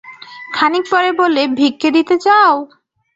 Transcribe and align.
খানিক 0.53 0.83
পরে 0.91 1.09
বললে, 1.13 1.41
ভিক্ষে 1.57 1.89
দিতে 1.97 2.15
চাও! 2.17 2.53